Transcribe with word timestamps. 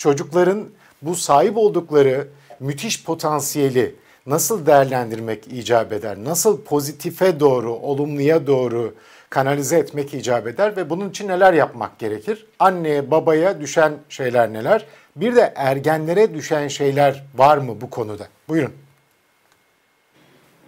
çocukların 0.00 0.68
bu 1.02 1.14
sahip 1.14 1.56
oldukları 1.56 2.28
müthiş 2.60 3.04
potansiyeli 3.04 3.94
nasıl 4.26 4.66
değerlendirmek 4.66 5.48
icap 5.52 5.92
eder? 5.92 6.16
Nasıl 6.24 6.62
pozitife 6.64 7.40
doğru, 7.40 7.72
olumluya 7.72 8.46
doğru 8.46 8.94
kanalize 9.30 9.78
etmek 9.78 10.14
icap 10.14 10.46
eder 10.46 10.76
ve 10.76 10.90
bunun 10.90 11.10
için 11.10 11.28
neler 11.28 11.52
yapmak 11.52 11.98
gerekir? 11.98 12.46
Anneye, 12.58 13.10
babaya 13.10 13.60
düşen 13.60 13.92
şeyler 14.08 14.52
neler? 14.52 14.86
Bir 15.16 15.36
de 15.36 15.52
ergenlere 15.56 16.34
düşen 16.34 16.68
şeyler 16.68 17.24
var 17.34 17.58
mı 17.58 17.80
bu 17.80 17.90
konuda? 17.90 18.28
Buyurun. 18.48 18.72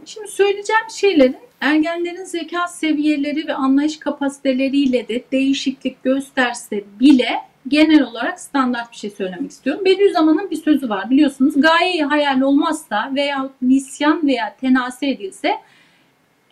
Şimdi 0.05 0.29
söyleyeceğim 0.29 0.91
şeylerin 0.91 1.37
ergenlerin 1.61 2.25
zeka 2.25 2.69
seviyeleri 2.69 3.49
ve 3.49 3.55
anlayış 3.55 3.99
kapasiteleriyle 3.99 5.09
de 5.09 5.25
değişiklik 5.33 6.03
gösterse 6.03 6.85
bile 7.01 7.52
genel 7.69 8.03
olarak 8.03 8.41
standart 8.41 8.93
bir 8.93 8.97
şey 8.97 9.11
söylemek 9.11 9.51
istiyorum. 9.51 9.85
Bediüzzaman'ın 9.85 10.51
bir 10.51 10.62
sözü 10.62 10.89
var 10.89 11.11
biliyorsunuz. 11.11 11.55
Gayeyi 11.61 12.05
hayal 12.05 12.41
olmazsa 12.41 13.12
veya 13.15 13.51
nisyan 13.62 14.27
veya 14.27 14.57
tenase 14.61 15.09
edilse 15.09 15.48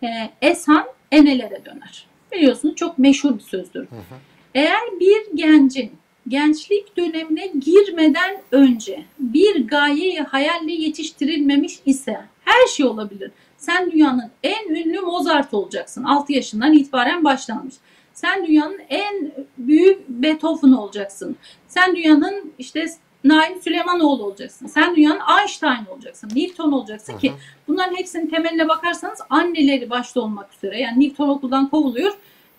e, 0.02 0.08
eshan 0.42 0.84
enelere 1.12 1.64
döner. 1.64 2.06
Biliyorsunuz 2.32 2.76
çok 2.76 2.98
meşhur 2.98 3.34
bir 3.34 3.42
sözdür. 3.42 3.80
Hı 3.80 3.96
hı. 3.96 4.14
Eğer 4.54 4.80
bir 5.00 5.36
gencin 5.36 5.92
gençlik 6.28 6.96
dönemine 6.96 7.46
girmeden 7.46 8.42
önce 8.52 9.04
bir 9.18 9.68
gayeyi 9.68 10.20
hayalle 10.20 10.72
yetiştirilmemiş 10.72 11.78
ise 11.86 12.20
her 12.44 12.66
şey 12.66 12.86
olabilir. 12.86 13.30
Sen 13.56 13.92
dünyanın 13.92 14.30
en 14.42 14.68
ünlü 14.74 15.00
Mozart 15.00 15.54
olacaksın. 15.54 16.04
6 16.04 16.32
yaşından 16.32 16.72
itibaren 16.72 17.24
başlanmış. 17.24 17.74
Sen 18.20 18.46
dünyanın 18.46 18.80
en 18.88 19.32
büyük 19.58 20.08
Beethoven 20.08 20.72
olacaksın. 20.72 21.36
Sen 21.68 21.96
dünyanın 21.96 22.52
işte 22.58 22.86
Naim 23.24 23.62
Süleymanoğlu 23.62 24.24
olacaksın. 24.24 24.66
Sen 24.66 24.96
dünyanın 24.96 25.20
Einstein 25.38 25.86
olacaksın. 25.90 26.30
Newton 26.36 26.72
olacaksın 26.72 27.18
ki 27.18 27.32
bunların 27.68 27.96
hepsinin 27.96 28.26
temeline 28.26 28.68
bakarsanız 28.68 29.18
anneleri 29.30 29.90
başta 29.90 30.20
olmak 30.20 30.54
üzere. 30.54 30.80
Yani 30.80 31.04
Newton 31.04 31.28
okuldan 31.28 31.70
kovuluyor. 31.70 32.12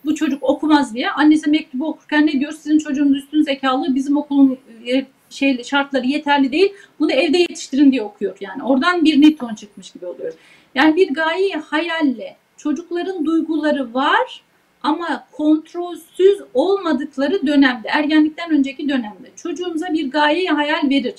Bu 0.05 0.15
çocuk 0.15 0.43
okumaz 0.43 0.93
diye. 0.95 1.11
Annesi 1.11 1.49
mektubu 1.49 1.87
okurken 1.87 2.27
ne 2.27 2.31
diyor? 2.31 2.51
Sizin 2.51 2.79
çocuğunuz 2.79 3.17
üstün 3.17 3.43
zekalı. 3.43 3.95
Bizim 3.95 4.17
okulun 4.17 4.57
e, 4.87 5.05
şey 5.29 5.63
şartları 5.63 6.07
yeterli 6.07 6.51
değil. 6.51 6.73
Bunu 6.99 7.11
evde 7.11 7.37
yetiştirin 7.37 7.91
diye 7.91 8.03
okuyor. 8.03 8.37
Yani 8.39 8.63
oradan 8.63 9.05
bir 9.05 9.21
Newton 9.21 9.55
çıkmış 9.55 9.91
gibi 9.91 10.05
oluyor. 10.05 10.33
Yani 10.75 10.95
bir 10.95 11.13
gayeyi 11.13 11.55
hayalle 11.55 12.35
çocukların 12.57 13.25
duyguları 13.25 13.93
var 13.93 14.41
ama 14.83 15.27
kontrolsüz 15.31 16.39
olmadıkları 16.53 17.47
dönemde, 17.47 17.87
ergenlikten 17.87 18.51
önceki 18.51 18.89
dönemde 18.89 19.31
çocuğumuza 19.35 19.93
bir 19.93 20.11
gayeyi 20.11 20.49
hayal 20.49 20.89
verir. 20.89 21.15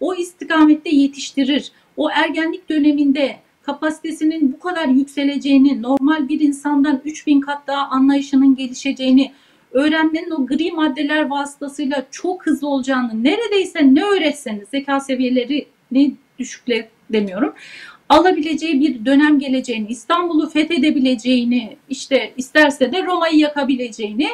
O 0.00 0.14
istikamette 0.14 0.90
yetiştirir. 0.90 1.72
O 1.96 2.10
ergenlik 2.10 2.68
döneminde 2.68 3.36
kapasitesinin 3.62 4.52
bu 4.52 4.58
kadar 4.58 4.88
yükseleceğini, 4.88 5.82
normal 5.82 6.28
bir 6.28 6.40
insandan 6.40 7.00
3000 7.04 7.40
kat 7.40 7.66
daha 7.66 7.86
anlayışının 7.88 8.56
gelişeceğini, 8.56 9.32
öğrenmenin 9.72 10.30
o 10.30 10.46
gri 10.46 10.72
maddeler 10.72 11.26
vasıtasıyla 11.26 12.06
çok 12.10 12.46
hızlı 12.46 12.68
olacağını, 12.68 13.24
neredeyse 13.24 13.94
ne 13.94 14.04
öğretseniz 14.04 14.68
zeka 14.68 15.00
seviyeleri 15.00 15.66
düşükle 16.38 16.88
demiyorum 17.12 17.54
alabileceği 18.10 18.80
bir 18.80 19.04
dönem 19.04 19.38
geleceğini, 19.38 19.88
İstanbul'u 19.88 20.48
fethedebileceğini, 20.48 21.76
işte 21.88 22.32
isterse 22.36 22.92
de 22.92 23.02
Roma'yı 23.02 23.38
yakabileceğini, 23.38 24.28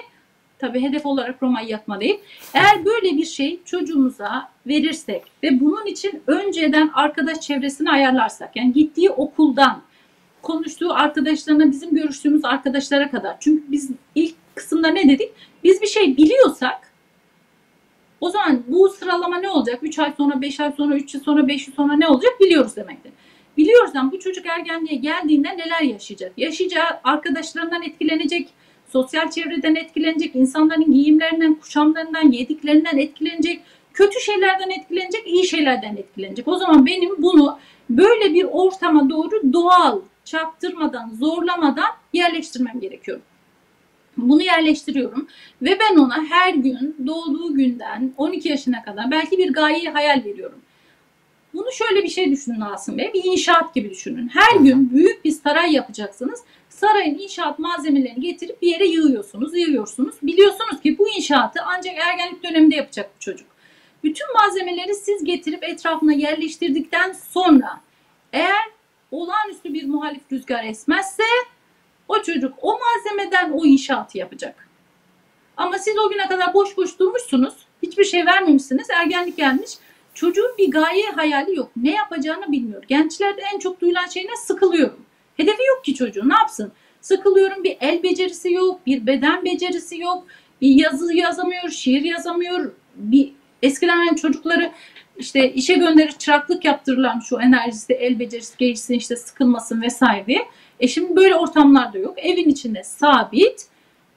tabi 0.58 0.82
hedef 0.82 1.06
olarak 1.06 1.42
Roma'yı 1.42 1.68
yakma. 1.68 1.98
Eğer 2.54 2.84
böyle 2.84 3.16
bir 3.16 3.24
şey 3.24 3.60
çocuğumuza 3.64 4.48
verirsek 4.66 5.22
ve 5.42 5.60
bunun 5.60 5.86
için 5.86 6.22
önceden 6.26 6.90
arkadaş 6.94 7.40
çevresini 7.40 7.90
ayarlarsak, 7.90 8.56
yani 8.56 8.72
gittiği 8.72 9.10
okuldan, 9.10 9.82
konuştuğu 10.42 10.92
arkadaşlarına, 10.92 11.70
bizim 11.70 11.94
görüştüğümüz 11.94 12.44
arkadaşlara 12.44 13.10
kadar. 13.10 13.36
Çünkü 13.40 13.64
biz 13.68 13.90
ilk 14.14 14.34
kısımda 14.54 14.88
ne 14.88 15.08
dedik? 15.08 15.30
Biz 15.64 15.82
bir 15.82 15.86
şey 15.86 16.16
biliyorsak 16.16 16.92
o 18.20 18.30
zaman 18.30 18.62
bu 18.66 18.88
sıralama 18.88 19.38
ne 19.38 19.50
olacak? 19.50 19.78
3 19.82 19.98
ay 19.98 20.12
sonra, 20.16 20.40
5 20.40 20.60
ay 20.60 20.72
sonra, 20.72 20.96
3 20.96 21.14
yıl 21.14 21.22
sonra, 21.22 21.48
5 21.48 21.68
yıl 21.68 21.74
sonra 21.74 21.96
ne 21.96 22.08
olacak 22.08 22.32
biliyoruz 22.40 22.76
demektir. 22.76 23.12
Biliyorsan 23.56 24.12
bu 24.12 24.18
çocuk 24.18 24.46
ergenliğe 24.46 24.96
geldiğinde 24.96 25.48
neler 25.56 25.80
yaşayacak? 25.80 26.32
Yaşayacağı 26.36 27.00
arkadaşlarından 27.04 27.82
etkilenecek, 27.82 28.48
sosyal 28.88 29.30
çevreden 29.30 29.74
etkilenecek, 29.74 30.36
insanların 30.36 30.92
giyimlerinden, 30.92 31.54
kuşamlarından, 31.54 32.32
yediklerinden 32.32 32.96
etkilenecek, 32.96 33.62
kötü 33.92 34.20
şeylerden 34.20 34.70
etkilenecek, 34.70 35.26
iyi 35.26 35.46
şeylerden 35.46 35.96
etkilenecek. 35.96 36.48
O 36.48 36.56
zaman 36.56 36.86
benim 36.86 37.22
bunu 37.22 37.58
böyle 37.90 38.34
bir 38.34 38.44
ortama 38.44 39.10
doğru 39.10 39.52
doğal, 39.52 40.00
çaktırmadan, 40.24 41.10
zorlamadan 41.14 41.90
yerleştirmem 42.12 42.80
gerekiyor. 42.80 43.20
Bunu 44.16 44.42
yerleştiriyorum 44.42 45.28
ve 45.62 45.78
ben 45.80 45.96
ona 45.96 46.24
her 46.24 46.54
gün 46.54 46.96
doğduğu 47.06 47.54
günden 47.54 48.12
12 48.16 48.48
yaşına 48.48 48.82
kadar 48.82 49.10
belki 49.10 49.38
bir 49.38 49.52
gayeyi 49.52 49.88
hayal 49.90 50.24
veriyorum. 50.24 50.58
Bunu 51.56 51.72
şöyle 51.72 52.02
bir 52.02 52.08
şey 52.08 52.30
düşünün 52.30 52.60
Asım 52.60 52.98
Bey. 52.98 53.10
Bir 53.14 53.24
inşaat 53.24 53.74
gibi 53.74 53.90
düşünün. 53.90 54.28
Her 54.28 54.56
gün 54.56 54.90
büyük 54.90 55.24
bir 55.24 55.30
saray 55.30 55.72
yapacaksınız. 55.72 56.40
Sarayın 56.68 57.18
inşaat 57.18 57.58
malzemelerini 57.58 58.20
getirip 58.20 58.62
bir 58.62 58.68
yere 58.68 58.86
yığıyorsunuz, 58.86 59.56
yığıyorsunuz. 59.56 60.14
Biliyorsunuz 60.22 60.80
ki 60.82 60.98
bu 60.98 61.08
inşaatı 61.08 61.60
ancak 61.66 61.94
ergenlik 61.98 62.42
döneminde 62.44 62.76
yapacak 62.76 63.10
bu 63.16 63.20
çocuk. 63.20 63.46
Bütün 64.04 64.26
malzemeleri 64.34 64.94
siz 64.94 65.24
getirip 65.24 65.64
etrafına 65.64 66.12
yerleştirdikten 66.12 67.12
sonra 67.12 67.80
eğer 68.32 68.64
olağanüstü 69.10 69.74
bir 69.74 69.86
muhalif 69.86 70.32
rüzgar 70.32 70.64
esmezse 70.64 71.22
o 72.08 72.22
çocuk 72.22 72.54
o 72.62 72.78
malzemeden 72.78 73.50
o 73.50 73.64
inşaatı 73.64 74.18
yapacak. 74.18 74.68
Ama 75.56 75.78
siz 75.78 75.98
o 75.98 76.10
güne 76.10 76.28
kadar 76.28 76.54
boş 76.54 76.76
boş 76.76 76.98
durmuşsunuz. 76.98 77.54
Hiçbir 77.82 78.04
şey 78.04 78.26
vermemişsiniz. 78.26 78.90
Ergenlik 78.90 79.36
gelmiş. 79.36 79.70
Çocuğun 80.16 80.54
bir 80.58 80.70
gaye 80.70 81.10
hayali 81.16 81.56
yok. 81.56 81.70
Ne 81.76 81.90
yapacağını 81.90 82.52
bilmiyor. 82.52 82.82
Gençlerde 82.88 83.42
en 83.54 83.58
çok 83.58 83.80
duyulan 83.80 84.06
şey 84.06 84.24
ne? 84.24 84.36
Sıkılıyorum. 84.36 85.00
Hedefi 85.36 85.62
yok 85.68 85.84
ki 85.84 85.94
çocuğun. 85.94 86.28
Ne 86.28 86.34
yapsın? 86.34 86.72
Sıkılıyorum. 87.00 87.64
Bir 87.64 87.76
el 87.80 88.02
becerisi 88.02 88.52
yok. 88.52 88.86
Bir 88.86 89.06
beden 89.06 89.44
becerisi 89.44 90.00
yok. 90.00 90.26
Bir 90.60 90.70
yazı 90.70 91.14
yazamıyor. 91.14 91.68
Şiir 91.68 92.02
yazamıyor. 92.02 92.72
Bir 92.94 93.32
eskiden 93.62 94.14
çocukları 94.14 94.72
işte 95.18 95.52
işe 95.52 95.74
gönderir 95.74 96.12
çıraklık 96.12 96.64
yaptırılan 96.64 97.20
şu 97.20 97.40
enerjisi, 97.40 97.92
el 97.92 98.18
becerisi 98.18 98.58
gelişsin 98.58 98.94
işte 98.94 99.16
sıkılmasın 99.16 99.82
vesaire 99.82 100.26
diye. 100.26 100.46
E 100.80 100.88
şimdi 100.88 101.16
böyle 101.16 101.34
ortamlarda 101.34 101.98
yok. 101.98 102.14
Evin 102.18 102.48
içinde 102.48 102.84
sabit 102.84 103.66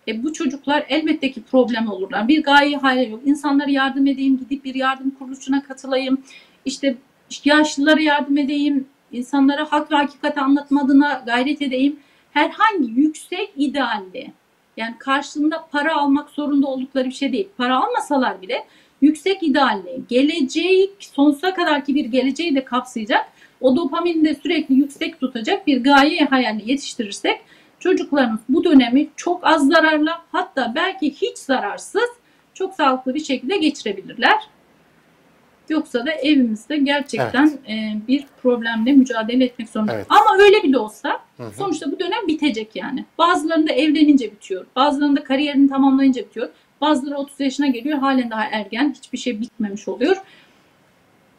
e, 0.09 0.23
bu 0.23 0.33
çocuklar 0.33 0.85
elbette 0.89 1.31
ki 1.31 1.43
problem 1.51 1.87
olurlar. 1.87 2.27
Bir 2.27 2.43
gaye 2.43 2.77
hayal 2.77 3.11
yok. 3.11 3.21
İnsanlara 3.25 3.69
yardım 3.69 4.07
edeyim, 4.07 4.37
gidip 4.37 4.63
bir 4.65 4.75
yardım 4.75 5.11
kuruluşuna 5.11 5.63
katılayım. 5.63 6.21
İşte 6.65 6.97
yaşlılara 7.45 8.01
yardım 8.01 8.37
edeyim, 8.37 8.87
insanlara 9.11 9.71
hak 9.71 9.91
ve 9.91 9.95
hakikati 9.95 10.39
anlatma 10.39 10.81
adına 10.81 11.23
gayret 11.25 11.61
edeyim. 11.61 11.99
Herhangi 12.31 12.91
yüksek 12.91 13.53
idealli, 13.57 14.31
yani 14.77 14.95
karşılığında 14.99 15.67
para 15.71 15.95
almak 15.95 16.29
zorunda 16.29 16.67
oldukları 16.67 17.05
bir 17.05 17.11
şey 17.11 17.33
değil. 17.33 17.47
Para 17.57 17.83
almasalar 17.83 18.41
bile 18.41 18.65
yüksek 19.01 19.43
idealli, 19.43 20.01
geleceği 20.09 20.91
sonsuza 20.99 21.53
kadar 21.53 21.85
ki 21.85 21.95
bir 21.95 22.05
geleceği 22.05 22.55
de 22.55 22.65
kapsayacak, 22.65 23.25
o 23.61 23.75
dopamini 23.75 24.25
de 24.25 24.35
sürekli 24.35 24.75
yüksek 24.75 25.19
tutacak 25.19 25.67
bir 25.67 25.83
gaye 25.83 26.25
hayali 26.25 26.71
yetiştirirsek 26.71 27.39
çocuklarımız 27.79 28.39
bu 28.49 28.63
dönemi 28.63 29.09
çok 29.15 29.47
az 29.47 29.67
zararla 29.67 30.21
hatta 30.31 30.71
belki 30.75 31.11
hiç 31.11 31.37
zararsız 31.37 32.09
çok 32.53 32.73
sağlıklı 32.73 33.15
bir 33.15 33.23
şekilde 33.23 33.57
geçirebilirler. 33.57 34.37
Yoksa 35.69 36.05
da 36.05 36.11
evimizde 36.11 36.77
gerçekten 36.77 37.59
evet. 37.67 37.69
e, 37.69 38.07
bir 38.07 38.25
problemle 38.41 38.93
mücadele 38.93 39.45
etmek 39.45 39.69
zorunda. 39.69 39.93
Evet. 39.93 40.05
Ama 40.09 40.43
öyle 40.43 40.63
bile 40.63 40.77
olsa 40.77 41.19
hı 41.37 41.43
hı. 41.43 41.51
sonuçta 41.57 41.91
bu 41.91 41.99
dönem 41.99 42.27
bitecek 42.27 42.75
yani. 42.75 43.05
Bazılarında 43.17 43.71
evlenince 43.71 44.31
bitiyor. 44.31 44.65
Bazılarında 44.75 45.23
kariyerini 45.23 45.69
tamamlayınca 45.69 46.21
bitiyor. 46.21 46.49
Bazıları 46.81 47.17
30 47.17 47.39
yaşına 47.39 47.67
geliyor 47.67 47.97
halen 47.99 48.29
daha 48.29 48.45
ergen. 48.45 48.93
Hiçbir 48.93 49.17
şey 49.17 49.41
bitmemiş 49.41 49.87
oluyor. 49.87 50.17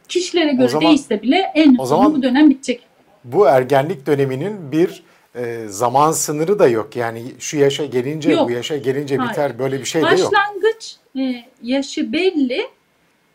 Kişilere 0.09 0.53
göre 0.53 0.69
zaman, 0.69 0.88
değişse 0.88 1.23
bile 1.23 1.53
en 1.55 1.75
sonu 1.75 2.15
bu 2.15 2.23
dönem 2.23 2.50
bitecek. 2.50 2.82
Bu 3.25 3.47
ergenlik 3.47 4.06
döneminin 4.06 4.73
bir 4.73 5.03
e, 5.35 5.65
zaman 5.69 6.12
sınırı 6.12 6.59
da 6.59 6.69
yok. 6.69 6.97
Yani 6.97 7.25
şu 7.38 7.59
yaşa 7.59 7.85
gelince 7.85 8.32
yok. 8.32 8.49
bu 8.49 8.53
yaşa 8.53 8.77
gelince 8.77 9.17
Hayır. 9.17 9.31
biter 9.31 9.59
böyle 9.59 9.81
bir 9.81 9.85
şey 9.85 10.03
de 10.03 10.06
yok. 10.06 10.32
Başlangıç 10.32 10.97
e, 11.19 11.44
yaşı 11.62 12.12
belli 12.12 12.67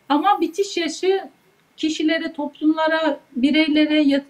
ama 0.10 0.42
bitiş 0.42 0.78
yaşı 0.78 1.30
kişilere, 1.78 2.34
toplumlara, 2.34 3.20
bireylere, 3.36 4.22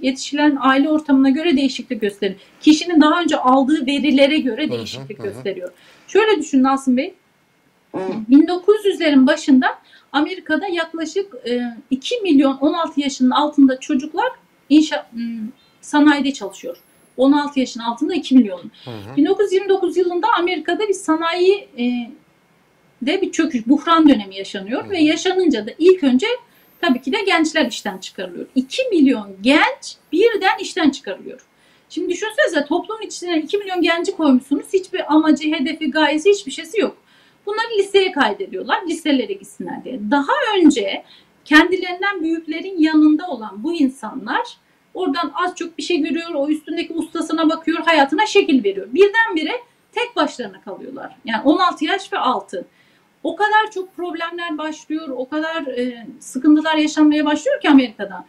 yetişilen 0.00 0.58
aile 0.60 0.88
ortamına 0.88 1.30
göre 1.30 1.56
değişiklik 1.56 2.00
gösterir. 2.00 2.36
Kişinin 2.60 3.00
daha 3.00 3.20
önce 3.20 3.36
aldığı 3.36 3.86
verilere 3.86 4.38
göre 4.38 4.70
değişiklik 4.70 5.18
hı 5.18 5.22
hı, 5.22 5.26
gösteriyor. 5.26 5.68
Hı. 5.68 5.74
Şöyle 6.08 6.38
düşünün 6.40 6.64
Asım 6.64 6.96
Bey. 6.96 7.14
1900'lerin 8.30 9.26
başında 9.26 9.66
Amerika'da 10.12 10.66
yaklaşık 10.66 11.34
2 11.90 12.20
milyon 12.20 12.56
16 12.56 13.00
yaşının 13.00 13.30
altında 13.30 13.80
çocuklar 13.80 14.32
inşa 14.68 15.10
sanayide 15.80 16.32
çalışıyor. 16.32 16.76
16 17.16 17.60
yaşın 17.60 17.80
altında 17.80 18.14
2 18.14 18.34
milyon. 18.34 18.70
Hı 18.84 18.90
hı. 18.90 19.16
1929 19.16 19.96
yılında 19.96 20.26
Amerika'da 20.38 20.88
bir 20.88 20.94
sanayi 20.94 21.68
e, 21.78 22.10
de 23.02 23.22
bir 23.22 23.32
çöküş, 23.32 23.66
buhran 23.66 24.08
dönemi 24.08 24.36
yaşanıyor 24.36 24.84
hı. 24.84 24.90
ve 24.90 24.98
yaşanınca 24.98 25.66
da 25.66 25.70
ilk 25.78 26.04
önce 26.04 26.26
tabii 26.80 27.02
ki 27.02 27.12
de 27.12 27.22
gençler 27.26 27.66
işten 27.66 27.98
çıkarılıyor. 27.98 28.46
2 28.54 28.82
milyon 28.90 29.36
genç 29.42 29.96
birden 30.12 30.58
işten 30.60 30.90
çıkarılıyor. 30.90 31.40
Şimdi 31.90 32.08
düşünsenize 32.08 32.66
toplumun 32.66 33.02
içine 33.02 33.38
2 33.38 33.58
milyon 33.58 33.82
genci 33.82 34.16
koymuşsunuz. 34.16 34.66
Hiçbir 34.72 35.14
amacı, 35.14 35.52
hedefi, 35.52 35.90
gayesi 35.90 36.30
hiçbir 36.30 36.52
şeysi 36.52 36.80
yok. 36.80 36.96
Bunları 37.46 37.78
liseye 37.78 38.12
kaydediyorlar. 38.12 38.86
Liselere 38.86 39.32
gitsinler 39.32 39.84
diye. 39.84 40.00
Daha 40.10 40.32
önce 40.58 41.04
kendilerinden 41.44 42.22
büyüklerin 42.22 42.78
yanında 42.78 43.26
olan 43.26 43.64
bu 43.64 43.74
insanlar 43.74 44.56
oradan 44.94 45.32
az 45.34 45.56
çok 45.56 45.78
bir 45.78 45.82
şey 45.82 46.00
görüyor. 46.00 46.30
O 46.34 46.48
üstündeki 46.48 46.92
ustasına 46.92 47.50
bakıyor. 47.50 47.78
Hayatına 47.84 48.26
şekil 48.26 48.64
veriyor. 48.64 48.86
Birdenbire 48.94 49.52
tek 49.92 50.16
başlarına 50.16 50.60
kalıyorlar. 50.60 51.16
Yani 51.24 51.42
16 51.44 51.84
yaş 51.84 52.12
ve 52.12 52.18
altı. 52.18 52.66
O 53.22 53.36
kadar 53.36 53.70
çok 53.74 53.96
problemler 53.96 54.58
başlıyor. 54.58 55.08
O 55.08 55.28
kadar 55.28 55.66
e, 55.66 56.06
sıkıntılar 56.20 56.76
yaşanmaya 56.76 57.24
başlıyor 57.24 57.60
ki 57.60 57.70
Amerika'da. 57.70 58.24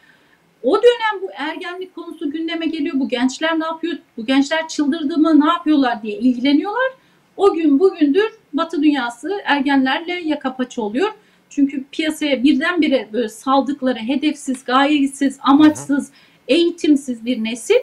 O 0.63 0.77
dönem 0.77 1.21
bu 1.21 1.29
ergenlik 1.33 1.95
konusu 1.95 2.31
gündeme 2.31 2.65
geliyor. 2.65 2.99
Bu 2.99 3.09
gençler 3.09 3.59
ne 3.59 3.65
yapıyor? 3.65 3.97
Bu 4.17 4.25
gençler 4.25 4.67
çıldırdı 4.67 5.17
mı? 5.17 5.39
Ne 5.39 5.47
yapıyorlar 5.47 6.03
diye 6.03 6.17
ilgileniyorlar. 6.17 6.91
O 7.37 7.53
gün 7.53 7.79
bugündür 7.79 8.31
Batı 8.53 8.83
dünyası 8.83 9.41
ergenlerle 9.45 10.13
yaka 10.13 10.55
paça 10.55 10.81
oluyor. 10.81 11.11
Çünkü 11.49 11.83
piyasaya 11.91 12.43
birdenbire 12.43 13.09
böyle 13.13 13.29
saldıkları 13.29 13.99
hedefsiz, 13.99 14.63
gayesiz, 14.63 15.39
amaçsız, 15.41 16.11
eğitimsiz 16.47 17.25
bir 17.25 17.43
nesil 17.43 17.79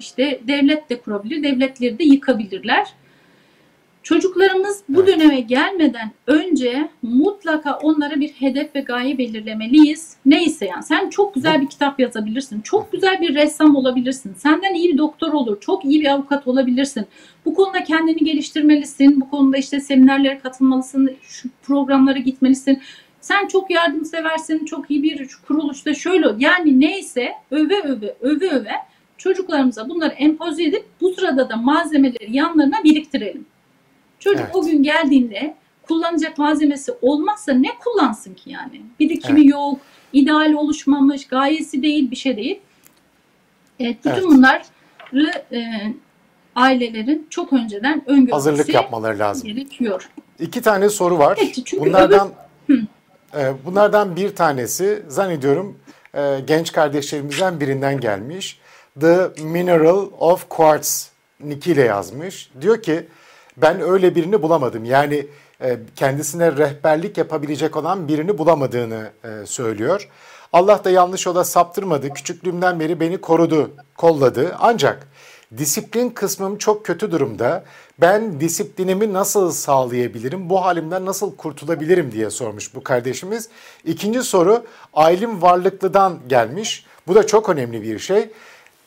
işte 0.00 0.40
devlet 0.48 0.90
de 0.90 1.00
kurabilir, 1.00 1.42
devletleri 1.42 1.98
de 1.98 2.04
yıkabilirler. 2.04 2.86
Çocuklarımız 4.02 4.82
bu 4.88 5.02
evet. 5.02 5.08
döneme 5.08 5.40
gelmeden 5.40 6.10
önce 6.26 6.88
mutlaka 7.02 7.78
onlara 7.78 8.20
bir 8.20 8.28
hedef 8.28 8.74
ve 8.74 8.80
gaye 8.80 9.18
belirlemeliyiz. 9.18 10.16
Neyse 10.26 10.66
yani 10.66 10.82
sen 10.82 11.10
çok 11.10 11.34
güzel 11.34 11.60
bir 11.60 11.66
kitap 11.66 12.00
yazabilirsin. 12.00 12.60
Çok 12.60 12.92
güzel 12.92 13.20
bir 13.20 13.34
ressam 13.34 13.76
olabilirsin. 13.76 14.34
Senden 14.34 14.74
iyi 14.74 14.92
bir 14.92 14.98
doktor 14.98 15.32
olur. 15.32 15.60
Çok 15.60 15.84
iyi 15.84 16.00
bir 16.00 16.12
avukat 16.12 16.46
olabilirsin. 16.46 17.06
Bu 17.44 17.54
konuda 17.54 17.84
kendini 17.84 18.16
geliştirmelisin. 18.16 19.20
Bu 19.20 19.30
konuda 19.30 19.56
işte 19.56 19.80
seminerlere 19.80 20.38
katılmalısın. 20.38 21.16
Şu 21.22 21.48
programlara 21.62 22.18
gitmelisin. 22.18 22.82
Sen 23.24 23.48
çok 23.48 23.70
yardımseversin. 23.70 24.64
Çok 24.64 24.90
iyi 24.90 25.02
bir 25.02 25.28
kuruluşta 25.48 25.94
şöyle 25.94 26.26
yani 26.38 26.80
neyse 26.80 27.32
öve 27.50 27.82
öve 27.82 28.16
öve 28.20 28.50
öve 28.50 28.72
çocuklarımıza 29.18 29.88
bunları 29.88 30.12
empoze 30.12 30.64
edip 30.64 30.84
bu 31.00 31.14
sırada 31.14 31.48
da 31.48 31.56
malzemeleri 31.56 32.36
yanlarına 32.36 32.84
biriktirelim. 32.84 33.46
Çocuk 34.18 34.44
evet. 34.44 34.56
o 34.56 34.64
gün 34.64 34.82
geldiğinde 34.82 35.54
kullanacak 35.82 36.38
malzemesi 36.38 36.92
olmazsa 37.02 37.52
ne 37.52 37.68
kullansın 37.84 38.34
ki 38.34 38.50
yani? 38.50 38.80
Birikimi 39.00 39.40
evet. 39.40 39.50
yok, 39.50 39.80
ideal 40.12 40.52
oluşmamış, 40.52 41.26
gayesi 41.26 41.82
değil, 41.82 42.10
bir 42.10 42.16
şey 42.16 42.36
değil. 42.36 42.60
Evet, 43.80 43.96
bütün 43.98 44.10
evet. 44.10 44.24
bunları 44.24 44.62
e, 45.52 45.62
ailelerin 46.56 47.26
çok 47.30 47.52
önceden 47.52 48.02
öngörmesi 48.06 48.32
hazırlık 48.32 48.68
yapmaları 48.68 49.18
lazım. 49.18 49.48
Gerekiyor. 49.48 50.10
İki 50.40 50.62
tane 50.62 50.88
soru 50.88 51.18
var. 51.18 51.38
Evet, 51.42 51.74
bunlardan 51.80 52.28
öbür... 52.68 52.84
e, 53.38 53.52
bunlardan 53.64 54.16
bir 54.16 54.36
tanesi 54.36 55.02
zannediyorum 55.08 55.78
e, 56.14 56.40
genç 56.46 56.72
kardeşlerimizden 56.72 57.60
birinden 57.60 58.00
gelmiş. 58.00 58.60
The 59.00 59.30
Mineral 59.42 60.06
of 60.18 60.48
Quartz 60.48 61.10
Niki 61.40 61.72
ile 61.72 61.82
yazmış. 61.82 62.50
Diyor 62.60 62.82
ki 62.82 63.06
ben 63.56 63.80
öyle 63.80 64.14
birini 64.14 64.42
bulamadım. 64.42 64.84
Yani 64.84 65.26
e, 65.60 65.78
kendisine 65.96 66.52
rehberlik 66.52 67.18
yapabilecek 67.18 67.76
olan 67.76 68.08
birini 68.08 68.38
bulamadığını 68.38 69.10
e, 69.24 69.46
söylüyor. 69.46 70.08
Allah 70.52 70.84
da 70.84 70.90
yanlış 70.90 71.26
yola 71.26 71.44
saptırmadı. 71.44 72.10
Küçüklüğümden 72.10 72.80
beri 72.80 73.00
beni 73.00 73.20
korudu, 73.20 73.70
kolladı. 73.96 74.56
Ancak 74.58 75.08
disiplin 75.56 76.10
kısmım 76.10 76.58
çok 76.58 76.86
kötü 76.86 77.12
durumda. 77.12 77.64
Ben 78.00 78.40
disiplinimi 78.40 79.12
nasıl 79.12 79.50
sağlayabilirim? 79.50 80.50
Bu 80.50 80.64
halimden 80.64 81.06
nasıl 81.06 81.36
kurtulabilirim 81.36 82.12
diye 82.12 82.30
sormuş 82.30 82.74
bu 82.74 82.82
kardeşimiz. 82.82 83.48
İkinci 83.84 84.22
soru 84.22 84.64
Aylin 84.92 85.42
Varlıklı'dan 85.42 86.18
gelmiş. 86.28 86.86
Bu 87.06 87.14
da 87.14 87.26
çok 87.26 87.48
önemli 87.48 87.82
bir 87.82 87.98
şey. 87.98 88.30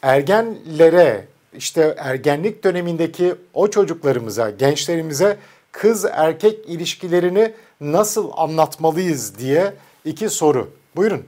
Ergenlere 0.02 1.28
işte 1.54 1.96
ergenlik 1.98 2.64
dönemindeki 2.64 3.36
o 3.54 3.70
çocuklarımıza, 3.70 4.50
gençlerimize 4.50 5.38
kız 5.72 6.06
erkek 6.06 6.70
ilişkilerini 6.70 7.54
nasıl 7.82 8.30
anlatmalıyız 8.36 9.40
diye 9.40 9.74
iki 10.06 10.30
soru. 10.30 10.72
Buyurun. 10.96 11.24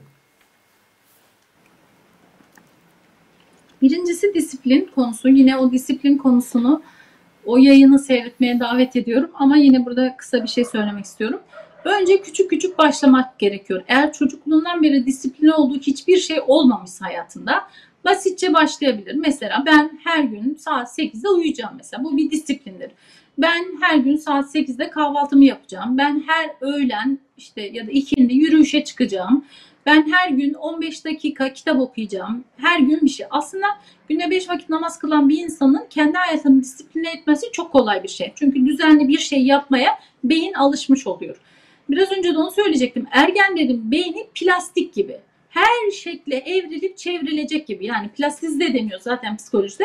Birincisi 3.82 4.34
disiplin 4.34 4.92
konusu. 4.96 5.30
Yine 5.30 5.58
o 5.58 5.72
disiplin 5.72 6.18
konusunu 6.18 6.82
o 7.46 7.58
yayını 7.58 8.00
seyretmeye 8.00 8.60
davet 8.60 8.96
ediyorum 8.96 9.32
ama 9.34 9.58
yine 9.58 9.86
burada 9.86 10.18
kısa 10.18 10.44
bir 10.44 10.48
şey 10.48 10.66
söylemek 10.66 11.06
istiyorum. 11.06 11.40
Önce 11.86 12.22
küçük 12.22 12.50
küçük 12.50 12.78
başlamak 12.78 13.40
gerekiyor. 13.40 13.84
Eğer 13.88 14.14
çocukluğundan 14.14 14.84
beri 14.84 15.06
disiplinli 15.06 15.54
olduğu 15.54 15.80
hiçbir 15.80 16.18
şey 16.18 16.40
olmamış 16.48 16.92
hayatında 17.02 17.54
basitçe 18.06 18.54
başlayabilir. 18.54 19.16
Mesela 19.16 19.64
ben 19.66 20.00
her 20.04 20.24
gün 20.24 20.56
saat 20.56 21.00
8'de 21.00 21.30
uyuyacağım 21.30 21.74
mesela. 21.78 22.04
Bu 22.04 22.18
bir 22.18 22.32
disiplindir. 22.32 22.92
Ben 23.38 23.66
her 23.82 23.98
gün 23.98 24.18
saat 24.18 24.56
8'de 24.56 24.90
kahvaltımı 24.90 25.46
yapacağım. 25.46 25.98
Ben 25.98 26.24
her 26.28 26.50
öğlen 26.62 27.20
işte 27.38 27.62
ya 27.62 27.88
da 27.88 27.92
ikindi 27.92 28.34
yürüyüşe 28.34 28.84
çıkacağım. 28.84 29.46
Ben 29.86 30.12
her 30.12 30.30
gün 30.30 30.54
15 30.54 31.06
dakika 31.06 31.54
kitap 31.54 31.80
okuyacağım. 31.80 32.44
Her 32.58 32.80
gün 32.80 33.02
bir 33.02 33.10
şey. 33.10 33.26
Aslında 33.30 33.68
günde 34.10 34.30
5 34.32 34.50
vakit 34.50 34.70
namaz 34.70 35.00
kılan 35.00 35.30
bir 35.30 35.38
insanın 35.38 35.88
kendi 35.90 36.18
hayatını 36.18 36.62
disipline 36.62 37.12
etmesi 37.12 37.52
çok 37.52 37.72
kolay 37.72 38.04
bir 38.04 38.08
şey. 38.08 38.34
Çünkü 38.36 38.66
düzenli 38.66 39.08
bir 39.08 39.18
şey 39.18 39.46
yapmaya 39.46 40.00
beyin 40.24 40.54
alışmış 40.54 41.08
oluyor. 41.08 41.38
Biraz 41.90 42.12
önce 42.12 42.34
de 42.34 42.38
onu 42.38 42.52
söyleyecektim. 42.52 43.08
Ergenlerin 43.12 43.92
beyni 43.92 44.28
plastik 44.36 44.94
gibi 44.94 45.18
her 45.50 45.92
şekle 45.92 46.36
evrilip 46.36 46.98
çevrilecek 46.98 47.68
gibi. 47.68 47.86
Yani 47.86 48.10
plastizde 48.10 48.74
deniyor 48.74 49.00
zaten 49.00 49.38
psikolojide. 49.38 49.84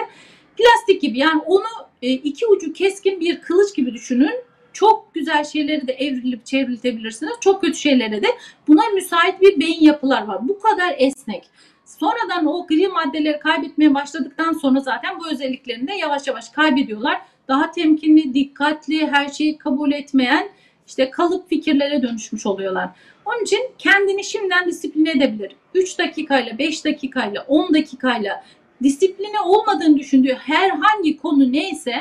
Plastik 0.57 1.03
gibi 1.03 1.19
yani 1.19 1.43
onu 1.47 1.67
e, 2.03 2.11
iki 2.13 2.47
ucu 2.47 2.73
keskin 2.73 3.21
bir 3.21 3.41
kılıç 3.41 3.77
gibi 3.77 3.95
düşünün. 3.95 4.35
Çok 4.75 5.15
güzel 5.15 5.45
şeyleri 5.45 5.87
de 5.87 5.93
evrilip 5.93 6.47
çevriltebilirsiniz. 6.47 7.33
Çok 7.41 7.61
kötü 7.61 7.79
şeylere 7.79 8.23
de 8.23 8.29
buna 8.69 8.83
müsait 8.95 9.41
bir 9.41 9.61
beyin 9.61 9.81
yapılar 9.81 10.23
var. 10.23 10.49
Bu 10.49 10.59
kadar 10.59 10.95
esnek. 10.99 11.45
Sonradan 11.85 12.47
o 12.47 12.67
gri 12.67 12.89
maddeleri 12.89 13.39
kaybetmeye 13.39 13.95
başladıktan 13.95 14.53
sonra 14.53 14.81
zaten 14.81 15.21
bu 15.21 15.31
özelliklerini 15.31 15.89
de 15.89 15.95
yavaş 15.95 16.27
yavaş 16.27 16.49
kaybediyorlar. 16.49 17.21
Daha 17.49 17.71
temkinli, 17.71 18.35
dikkatli, 18.35 19.07
her 19.07 19.29
şeyi 19.29 19.59
kabul 19.59 19.93
etmeyen 19.93 20.49
işte 20.87 21.11
kalıp 21.11 21.49
fikirlere 21.49 22.03
dönüşmüş 22.03 22.47
oluyorlar. 22.47 22.91
Onun 23.25 23.43
için 23.43 23.61
kendini 23.79 24.25
şimdiden 24.25 24.67
disipline 24.67 25.11
edebilir. 25.11 25.57
3 25.75 25.99
dakikayla, 25.99 26.59
5 26.59 26.85
dakikayla, 26.85 27.45
10 27.49 27.75
dakikayla 27.75 28.45
disipline 28.83 29.41
olmadığını 29.41 29.99
düşündüğü 29.99 30.35
herhangi 30.35 31.17
konu 31.17 31.53
neyse 31.53 31.95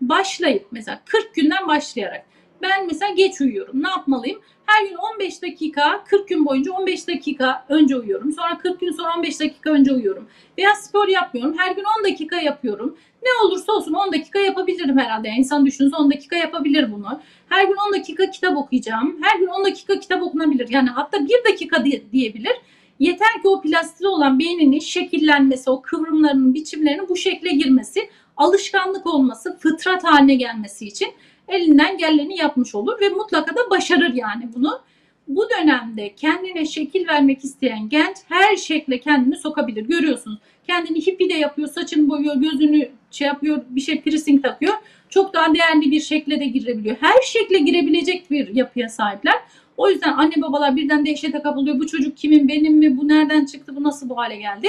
başlayıp 0.00 0.66
mesela 0.70 1.00
40 1.04 1.34
günden 1.34 1.68
başlayarak 1.68 2.26
ben 2.62 2.86
mesela 2.86 3.12
geç 3.12 3.40
uyuyorum. 3.40 3.82
Ne 3.82 3.88
yapmalıyım? 3.88 4.40
Her 4.66 4.86
gün 4.86 4.96
15 5.14 5.42
dakika, 5.42 6.04
40 6.04 6.28
gün 6.28 6.46
boyunca 6.46 6.72
15 6.72 7.08
dakika 7.08 7.64
önce 7.68 7.96
uyuyorum. 7.96 8.32
Sonra 8.32 8.58
40 8.58 8.80
gün 8.80 8.92
sonra 8.92 9.12
15 9.16 9.40
dakika 9.40 9.70
önce 9.70 9.92
uyuyorum. 9.92 10.28
Veya 10.58 10.74
spor 10.74 11.08
yapmıyorum. 11.08 11.54
Her 11.58 11.72
gün 11.72 11.84
10 12.00 12.04
dakika 12.04 12.36
yapıyorum. 12.36 12.96
Ne 13.22 13.46
olursa 13.46 13.72
olsun 13.72 13.92
10 13.92 14.12
dakika 14.12 14.38
yapabilirim 14.38 14.98
herhalde. 14.98 15.28
Yani 15.28 15.38
insan 15.38 15.66
düşünse 15.66 15.96
10 15.96 16.10
dakika 16.10 16.36
yapabilir 16.36 16.92
bunu. 16.92 17.20
Her 17.48 17.64
gün 17.64 17.76
10 17.88 17.92
dakika 17.92 18.30
kitap 18.30 18.56
okuyacağım. 18.56 19.18
Her 19.22 19.38
gün 19.38 19.46
10 19.46 19.64
dakika 19.64 20.00
kitap 20.00 20.22
okunabilir. 20.22 20.68
Yani 20.70 20.88
hatta 20.88 21.18
1 21.28 21.52
dakika 21.52 21.84
diyebilir. 22.12 22.56
Yeter 22.98 23.32
ki 23.42 23.48
o 23.48 23.60
plastik 23.60 24.06
olan 24.06 24.38
beyninin 24.38 24.78
şekillenmesi, 24.78 25.70
o 25.70 25.82
kıvrımlarının, 25.82 26.54
biçimlerinin 26.54 27.08
bu 27.08 27.16
şekle 27.16 27.50
girmesi, 27.50 28.00
alışkanlık 28.36 29.06
olması, 29.06 29.58
fıtrat 29.58 30.04
haline 30.04 30.34
gelmesi 30.34 30.86
için 30.86 31.08
elinden 31.48 31.98
geleni 31.98 32.36
yapmış 32.38 32.74
olur 32.74 33.00
ve 33.00 33.08
mutlaka 33.08 33.56
da 33.56 33.70
başarır 33.70 34.14
yani 34.14 34.48
bunu. 34.54 34.80
bu 35.28 35.48
dönemde 35.50 36.14
kendine 36.14 36.66
şekil 36.66 37.08
vermek 37.08 37.44
isteyen 37.44 37.88
genç 37.88 38.16
her 38.28 38.56
şekle 38.56 39.00
kendini 39.00 39.36
sokabilir. 39.36 39.82
Görüyorsunuz. 39.82 40.38
Kendini 40.66 41.06
hippi 41.06 41.28
de 41.28 41.34
yapıyor, 41.34 41.68
saçını 41.68 42.08
boyuyor, 42.08 42.36
gözünü 42.36 42.88
şey 43.10 43.26
yapıyor, 43.26 43.62
bir 43.68 43.80
şey 43.80 44.00
piercing 44.00 44.42
takıyor. 44.42 44.74
Çok 45.08 45.34
daha 45.34 45.54
değerli 45.54 45.90
bir 45.90 46.00
şekle 46.00 46.40
de 46.40 46.44
girebiliyor. 46.44 46.96
Her 47.00 47.22
şekle 47.22 47.58
girebilecek 47.58 48.30
bir 48.30 48.54
yapıya 48.54 48.88
sahipler. 48.88 49.34
O 49.76 49.90
yüzden 49.90 50.12
anne 50.12 50.34
babalar 50.42 50.76
birden 50.76 51.06
dehşete 51.06 51.42
kapılıyor. 51.42 51.78
Bu 51.78 51.86
çocuk 51.86 52.16
kimin, 52.16 52.48
benim 52.48 52.78
mi, 52.78 52.96
bu 52.96 53.08
nereden 53.08 53.44
çıktı, 53.44 53.76
bu 53.76 53.82
nasıl 53.82 54.08
bu 54.08 54.16
hale 54.16 54.36
geldi? 54.36 54.68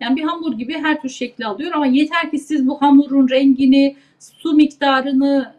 Yani 0.00 0.16
bir 0.16 0.22
hamur 0.22 0.52
gibi 0.52 0.74
her 0.74 1.02
tür 1.02 1.08
şekli 1.08 1.46
alıyor 1.46 1.72
ama 1.74 1.86
yeter 1.86 2.30
ki 2.30 2.38
siz 2.38 2.68
bu 2.68 2.82
hamurun 2.82 3.28
rengini, 3.28 3.96
su 4.18 4.52
miktarını, 4.52 5.54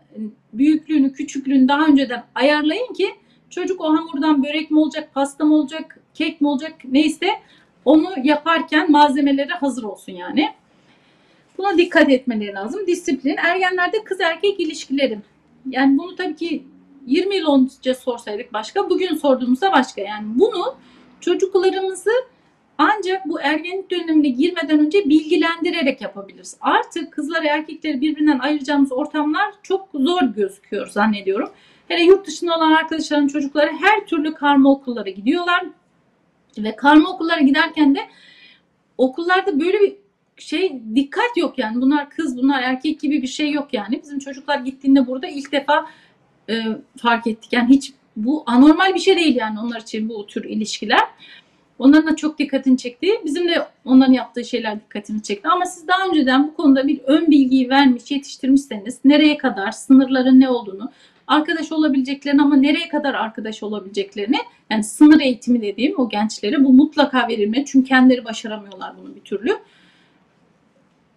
büyüklüğünü, 0.53 1.13
küçüklüğünü 1.13 1.67
daha 1.67 1.86
önceden 1.86 2.24
ayarlayın 2.36 2.93
ki 2.93 3.10
çocuk 3.50 3.81
o 3.81 3.98
hamurdan 3.98 4.43
börek 4.43 4.72
mi 4.72 4.79
olacak, 4.79 5.10
pasta 5.13 5.46
mı 5.46 5.55
olacak, 5.55 6.00
kek 6.13 6.41
mi 6.41 6.48
olacak 6.48 6.74
neyse 6.84 7.27
onu 7.86 8.10
yaparken 8.24 8.91
malzemeleri 8.91 9.53
hazır 9.53 9.84
olsun 9.84 10.12
yani. 10.12 10.50
Buna 11.58 11.77
dikkat 11.77 12.10
etmeleri 12.10 12.53
lazım. 12.53 12.88
Disiplin. 12.88 13.38
Ergenlerde 13.38 14.03
kız 14.03 14.22
erkek 14.22 14.60
ilişkilerim. 14.60 15.24
Yani 15.69 15.98
bunu 15.98 16.15
tabii 16.15 16.36
ki 16.36 16.63
20 17.08 17.36
yıl 17.36 17.53
önce 17.53 17.93
sorsaydık 17.93 18.53
başka, 18.53 18.89
bugün 18.89 19.15
sorduğumuzda 19.15 19.72
başka. 19.72 20.01
Yani 20.01 20.25
bunu 20.36 20.75
çocuklarımızı 21.22 22.12
ancak 22.79 23.25
bu 23.25 23.41
ergenlik 23.41 23.91
dönemine 23.91 24.29
girmeden 24.29 24.79
önce 24.79 25.09
bilgilendirerek 25.09 26.01
yapabiliriz. 26.01 26.57
Artık 26.62 27.13
kızlar 27.13 27.43
erkekleri 27.43 28.01
birbirinden 28.01 28.39
ayıracağımız 28.39 28.91
ortamlar 28.91 29.53
çok 29.63 29.89
zor 29.93 30.21
gözüküyor 30.21 30.88
zannediyorum. 30.88 31.50
Hele 31.88 32.03
yurt 32.03 32.27
dışında 32.27 32.57
olan 32.57 32.71
arkadaşların 32.71 33.27
çocukları 33.27 33.71
her 33.81 34.05
türlü 34.05 34.33
karma 34.33 34.71
okullara 34.71 35.09
gidiyorlar. 35.09 35.65
Ve 36.57 36.75
karma 36.75 37.09
okullara 37.09 37.39
giderken 37.39 37.95
de 37.95 38.00
okullarda 38.98 39.59
böyle 39.59 39.79
bir 39.79 39.95
şey 40.38 40.81
dikkat 40.95 41.38
yok 41.38 41.57
yani. 41.57 41.81
Bunlar 41.81 42.09
kız, 42.09 42.38
bunlar 42.38 42.63
erkek 42.63 43.00
gibi 43.00 43.21
bir 43.21 43.27
şey 43.27 43.51
yok 43.51 43.74
yani. 43.74 44.01
Bizim 44.03 44.19
çocuklar 44.19 44.59
gittiğinde 44.59 45.07
burada 45.07 45.27
ilk 45.27 45.51
defa 45.51 45.86
e, 46.50 46.63
fark 46.98 47.27
ettik. 47.27 47.53
Yani 47.53 47.69
hiç 47.69 47.93
bu 48.15 48.43
anormal 48.45 48.95
bir 48.95 49.00
şey 49.00 49.15
değil 49.15 49.36
yani 49.36 49.59
onlar 49.59 49.81
için 49.81 50.09
bu 50.09 50.27
tür 50.27 50.43
ilişkiler. 50.43 51.03
Onların 51.79 52.12
da 52.12 52.15
çok 52.15 52.39
dikkatini 52.39 52.77
çekti. 52.77 53.07
Bizim 53.25 53.48
de 53.48 53.67
onların 53.86 54.13
yaptığı 54.13 54.45
şeyler 54.45 54.79
dikkatini 54.79 55.24
çekti. 55.24 55.50
Ama 55.50 55.65
siz 55.65 55.88
daha 55.88 56.07
önceden 56.07 56.48
bu 56.48 56.53
konuda 56.53 56.88
bir 56.88 57.00
ön 57.00 57.31
bilgiyi 57.31 57.69
vermiş, 57.69 58.12
yetiştirmişseniz 58.12 59.00
nereye 59.05 59.38
kadar, 59.38 59.71
sınırların 59.71 60.39
ne 60.39 60.50
olduğunu, 60.50 60.91
arkadaş 61.27 61.71
olabileceklerini 61.71 62.41
ama 62.41 62.55
nereye 62.55 62.89
kadar 62.89 63.13
arkadaş 63.13 63.63
olabileceklerini 63.63 64.38
yani 64.69 64.83
sınır 64.83 65.21
eğitimi 65.21 65.62
dediğim 65.62 66.00
o 66.00 66.09
gençlere 66.09 66.63
bu 66.63 66.74
mutlaka 66.74 67.27
verilmeli. 67.27 67.65
Çünkü 67.65 67.88
kendileri 67.88 68.25
başaramıyorlar 68.25 68.93
bunu 68.98 69.15
bir 69.15 69.21
türlü. 69.21 69.51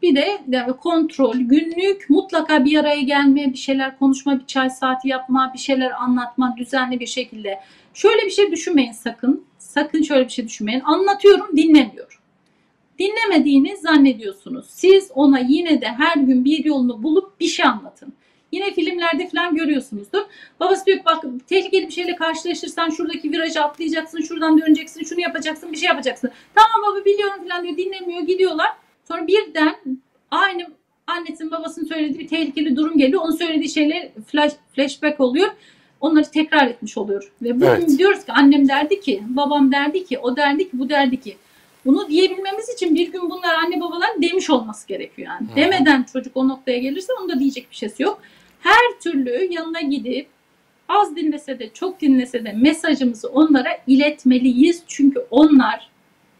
Bir 0.02 0.16
de 0.16 0.38
yani 0.49 0.73
kontrol, 0.73 1.37
günlük 1.37 2.11
mutlaka 2.11 2.64
bir 2.64 2.78
araya 2.78 3.00
gelme, 3.00 3.52
bir 3.52 3.59
şeyler 3.59 3.99
konuşma, 3.99 4.40
bir 4.40 4.47
çay 4.47 4.71
saati 4.71 5.09
yapma, 5.09 5.50
bir 5.54 5.59
şeyler 5.59 5.90
anlatma 5.90 6.54
düzenli 6.57 7.00
bir 7.00 7.07
şekilde. 7.07 7.61
Şöyle 7.95 8.26
bir 8.26 8.31
şey 8.31 8.50
düşünmeyin 8.50 8.92
sakın. 8.92 9.45
Sakın 9.73 10.02
şöyle 10.02 10.25
bir 10.25 10.31
şey 10.31 10.47
düşünmeyin. 10.47 10.81
Anlatıyorum, 10.81 11.57
dinlemiyor. 11.57 12.21
Dinlemediğini 12.99 13.76
zannediyorsunuz. 13.76 14.67
Siz 14.69 15.11
ona 15.14 15.38
yine 15.38 15.81
de 15.81 15.87
her 15.87 16.17
gün 16.17 16.45
bir 16.45 16.64
yolunu 16.64 17.02
bulup 17.02 17.41
bir 17.41 17.47
şey 17.47 17.67
anlatın. 17.67 18.12
Yine 18.52 18.75
filmlerde 18.75 19.29
falan 19.29 19.55
görüyorsunuzdur. 19.55 20.23
Babası 20.61 20.87
diyor 20.87 20.99
bak 21.05 21.25
tehlikeli 21.49 21.87
bir 21.87 21.93
şeyle 21.93 22.17
karşılaşırsan 22.17 22.91
şuradaki 22.91 23.33
virajı 23.33 23.62
atlayacaksın, 23.62 24.23
şuradan 24.23 24.61
döneceksin, 24.61 25.05
şunu 25.05 25.21
yapacaksın, 25.21 25.73
bir 25.73 25.76
şey 25.76 25.88
yapacaksın. 25.88 26.31
Tamam 26.55 26.91
baba 26.91 27.05
biliyorum 27.05 27.49
falan 27.49 27.64
diyor, 27.64 27.76
dinlemiyor, 27.76 28.23
gidiyorlar. 28.23 28.71
Sonra 29.09 29.26
birden 29.26 29.75
aynı 30.31 30.67
annesinin 31.07 31.50
babasının 31.50 31.87
söylediği 31.87 32.19
bir 32.19 32.29
tehlikeli 32.29 32.76
durum 32.76 32.99
geliyor. 32.99 33.23
Onun 33.23 33.37
söylediği 33.37 33.69
şeyler 33.69 34.09
flash, 34.26 34.52
flashback 34.75 35.21
oluyor. 35.21 35.50
Onları 36.02 36.30
tekrar 36.30 36.66
etmiş 36.66 36.99
oluyor. 36.99 37.32
Ve 37.42 37.56
bugün 37.56 37.66
evet. 37.66 37.99
diyoruz 37.99 38.25
ki 38.25 38.32
annem 38.32 38.68
derdi 38.68 39.00
ki, 39.00 39.23
babam 39.28 39.73
derdi 39.73 40.04
ki, 40.04 40.18
o 40.18 40.37
derdi 40.37 40.71
ki, 40.71 40.78
bu 40.78 40.88
derdi 40.88 41.21
ki. 41.21 41.37
Bunu 41.85 42.09
diyebilmemiz 42.09 42.68
için 42.68 42.94
bir 42.94 43.12
gün 43.12 43.30
bunlar 43.30 43.54
anne 43.54 43.80
babalar 43.80 44.11
demiş 44.23 44.50
olması 44.50 44.88
gerekiyor 44.88 45.28
yani. 45.28 45.50
Hı. 45.50 45.56
Demeden 45.56 46.02
çocuk 46.12 46.37
o 46.37 46.49
noktaya 46.49 46.78
gelirse 46.78 47.12
onda 47.23 47.40
diyecek 47.40 47.71
bir 47.71 47.76
şeysi 47.76 48.02
yok. 48.02 48.23
Her 48.61 49.00
türlü 49.00 49.49
yanına 49.50 49.80
gidip 49.80 50.26
az 50.88 51.16
dinlese 51.16 51.59
de 51.59 51.71
çok 51.73 52.00
dinlese 52.00 52.44
de 52.44 52.52
mesajımızı 52.52 53.28
onlara 53.28 53.68
iletmeliyiz. 53.87 54.82
Çünkü 54.87 55.26
onlar 55.30 55.90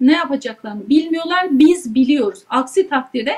ne 0.00 0.12
yapacaklarını 0.12 0.88
bilmiyorlar. 0.88 1.47
Biz 1.50 1.95
biliyoruz. 1.95 2.38
Aksi 2.49 2.88
takdirde 2.88 3.35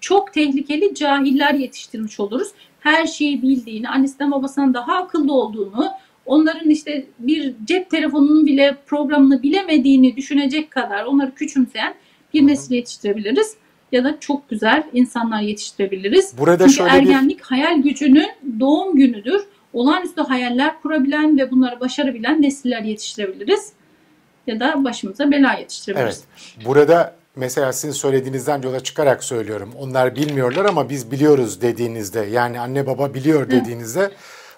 çok 0.00 0.32
tehlikeli 0.32 0.94
cahiller 0.94 1.54
yetiştirmiş 1.54 2.20
oluruz. 2.20 2.48
Her 2.80 3.06
şeyi 3.06 3.42
bildiğini, 3.42 3.88
annesinden 3.88 4.30
babasından 4.30 4.74
daha 4.74 4.96
akıllı 4.96 5.32
olduğunu, 5.32 5.90
onların 6.26 6.70
işte 6.70 7.06
bir 7.18 7.54
cep 7.64 7.90
telefonunun 7.90 8.46
bile 8.46 8.76
programını 8.86 9.42
bilemediğini 9.42 10.16
düşünecek 10.16 10.70
kadar 10.70 11.04
onları 11.04 11.34
küçümseyen 11.34 11.94
bir 12.34 12.46
nesil 12.46 12.74
yetiştirebiliriz 12.74 13.56
ya 13.92 14.04
da 14.04 14.20
çok 14.20 14.50
güzel 14.50 14.82
insanlar 14.92 15.40
yetiştirebiliriz. 15.40 16.38
Burada 16.38 16.64
Çünkü 16.64 16.72
şöyle 16.72 16.90
ergenlik 16.90 17.38
bir... 17.38 17.44
hayal 17.44 17.82
gücünün 17.82 18.28
doğum 18.60 18.96
günüdür. 18.96 19.42
Olağanüstü 19.72 20.20
hayaller 20.22 20.80
kurabilen 20.82 21.38
ve 21.38 21.50
bunları 21.50 21.80
başarabilen 21.80 22.42
nesiller 22.42 22.82
yetiştirebiliriz 22.82 23.72
ya 24.46 24.60
da 24.60 24.84
başımıza 24.84 25.30
bela 25.30 25.52
yetiştirebiliriz. 25.52 26.24
Evet. 26.56 26.66
Burada 26.66 27.17
mesela 27.38 27.72
sizin 27.72 27.92
söylediğinizden 27.92 28.62
yola 28.62 28.80
çıkarak 28.80 29.24
söylüyorum. 29.24 29.72
Onlar 29.78 30.16
bilmiyorlar 30.16 30.64
ama 30.64 30.90
biz 30.90 31.10
biliyoruz 31.10 31.60
dediğinizde 31.62 32.20
yani 32.20 32.60
anne 32.60 32.86
baba 32.86 33.14
biliyor 33.14 33.50
dediğinizde 33.50 34.10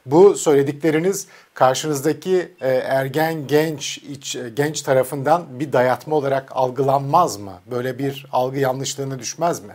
bu 0.06 0.34
söyledikleriniz 0.34 1.26
karşınızdaki 1.54 2.48
e, 2.60 2.68
ergen 2.68 3.46
genç 3.46 3.98
iç, 3.98 4.36
e, 4.36 4.50
genç 4.56 4.82
tarafından 4.82 5.60
bir 5.60 5.72
dayatma 5.72 6.16
olarak 6.16 6.56
algılanmaz 6.56 7.40
mı? 7.40 7.52
Böyle 7.70 7.98
bir 7.98 8.26
algı 8.32 8.58
yanlışlığına 8.58 9.18
düşmez 9.18 9.64
mi? 9.64 9.72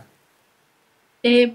Ee, 1.24 1.54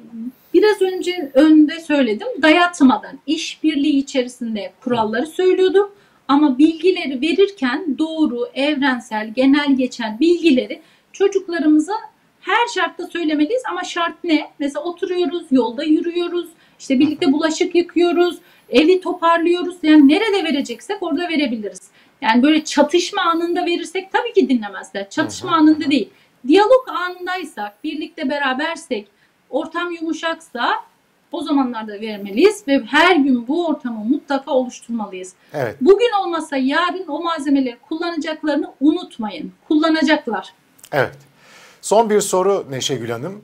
biraz 0.54 0.82
önce 0.82 1.32
önde 1.34 1.80
söyledim. 1.80 2.28
Dayatmadan 2.42 3.20
işbirliği 3.28 3.98
içerisinde 3.98 4.74
kuralları 4.84 5.28
söylüyordum. 5.28 5.92
Ama 6.28 6.58
bilgileri 6.58 7.22
verirken 7.22 7.96
doğru, 7.98 8.50
evrensel, 8.54 9.34
genel 9.36 9.76
geçen 9.76 10.20
bilgileri 10.20 10.82
çocuklarımıza 11.14 11.94
her 12.42 12.68
şartta 12.74 13.08
söylemeliyiz 13.08 13.62
ama 13.72 13.84
şart 13.84 14.24
ne? 14.24 14.52
Mesela 14.60 14.84
oturuyoruz, 14.84 15.44
yolda 15.52 15.84
yürüyoruz, 15.84 16.50
işte 16.80 17.00
birlikte 17.00 17.32
bulaşık 17.32 17.76
yıkıyoruz, 17.76 18.38
evi 18.70 19.02
toparlıyoruz. 19.02 19.76
Yani 19.84 20.08
nerede 20.08 20.44
vereceksek 20.44 21.04
orada 21.04 21.30
verebiliriz. 21.30 21.82
Yani 22.22 22.44
böyle 22.44 22.64
çatışma 22.64 23.22
anında 23.22 23.66
verirsek 23.66 24.12
tabii 24.12 24.34
ki 24.34 24.50
dinlemezler. 24.50 25.10
Çatışma 25.10 25.52
anında 25.52 25.92
değil. 25.92 26.10
Diyalog 26.48 26.90
anındaysak, 26.90 27.84
birlikte 27.84 28.30
berabersek, 28.30 29.08
ortam 29.50 29.92
yumuşaksa 29.92 30.74
o 31.32 31.42
zamanlarda 31.42 32.02
vermeliyiz 32.02 32.68
ve 32.68 32.84
her 32.86 33.16
gün 33.16 33.48
bu 33.48 33.68
ortamı 33.68 34.06
mutlaka 34.06 34.52
oluşturmalıyız. 34.52 35.34
Evet. 35.54 35.78
Bugün 35.82 36.12
olmasa 36.22 36.58
yarın 36.58 37.08
o 37.08 37.24
malzemeleri 37.24 37.78
kullanacaklarını 37.90 38.74
unutmayın. 38.82 39.52
Kullanacaklar. 39.68 40.54
Evet. 40.92 41.16
Son 41.82 42.10
bir 42.10 42.22
soru 42.22 42.66
Neşegül 42.70 43.10
Hanım. 43.10 43.42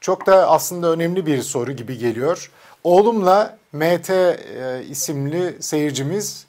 Çok 0.00 0.26
da 0.26 0.50
aslında 0.50 0.92
önemli 0.92 1.26
bir 1.26 1.42
soru 1.42 1.72
gibi 1.72 1.98
geliyor. 1.98 2.50
Oğlumla 2.84 3.58
MT 3.72 4.10
e, 4.10 4.84
isimli 4.90 5.62
seyircimiz 5.62 6.46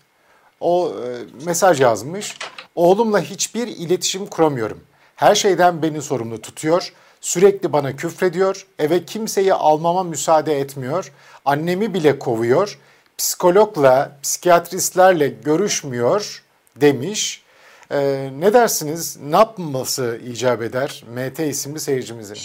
o 0.59 0.93
e, 0.93 1.45
mesaj 1.45 1.81
yazmış. 1.81 2.37
Oğlumla 2.75 3.21
hiçbir 3.21 3.67
iletişim 3.67 4.25
kuramıyorum. 4.25 4.79
Her 5.15 5.35
şeyden 5.35 5.81
beni 5.81 6.01
sorumlu 6.01 6.41
tutuyor. 6.41 6.93
Sürekli 7.21 7.73
bana 7.73 7.95
küfrediyor. 7.95 8.67
Eve 8.79 9.05
kimseyi 9.05 9.53
almama 9.53 10.03
müsaade 10.03 10.59
etmiyor. 10.59 11.11
Annemi 11.45 11.93
bile 11.93 12.19
kovuyor. 12.19 12.79
Psikologla, 13.17 14.17
psikiyatristlerle 14.23 15.27
görüşmüyor 15.27 16.43
demiş. 16.75 17.43
Ee, 17.93 18.29
ne 18.39 18.53
dersiniz? 18.53 19.19
Ne 19.23 19.35
yapması 19.35 20.19
icap 20.31 20.61
eder 20.61 21.03
MT 21.15 21.39
isimli 21.39 21.79
seyircimizin? 21.79 22.35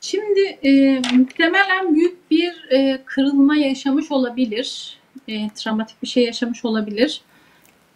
Şimdi 0.00 0.40
e, 0.40 1.02
muhtemelen 1.14 1.94
büyük 1.94 2.30
bir 2.30 2.70
e, 2.70 3.02
kırılma 3.04 3.56
yaşamış 3.56 4.10
olabilir. 4.10 4.98
E, 5.28 5.48
travmatik 5.54 6.02
bir 6.02 6.08
şey 6.08 6.24
yaşamış 6.24 6.64
olabilir. 6.64 7.20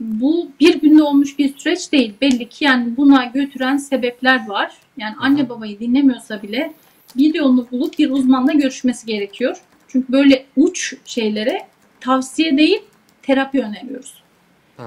Bu 0.01 0.51
bir 0.61 0.81
günde 0.81 1.03
olmuş 1.03 1.39
bir 1.39 1.59
süreç 1.59 1.93
değil. 1.93 2.15
Belli 2.21 2.49
ki 2.49 2.65
yani 2.65 2.97
buna 2.97 3.25
götüren 3.25 3.77
sebepler 3.77 4.49
var. 4.49 4.77
Yani 4.97 5.15
anne 5.19 5.49
babayı 5.49 5.81
dinlemiyorsa 5.81 6.43
bile 6.43 6.73
bir 7.17 7.35
yolunu 7.35 7.71
bulup 7.71 7.99
bir 7.99 8.11
uzmanla 8.11 8.53
görüşmesi 8.53 9.07
gerekiyor. 9.07 9.57
Çünkü 9.89 10.13
böyle 10.13 10.47
uç 10.57 10.95
şeylere 11.05 11.67
tavsiye 12.01 12.57
değil 12.57 12.83
terapi 13.23 13.63
öneriyoruz. 13.63 14.26